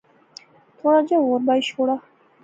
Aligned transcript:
تھوڑا 0.77 0.99
جیہا 1.07 1.23
ہور 1.25 1.41
بائی 1.47 1.61
شوڑا 1.69 1.95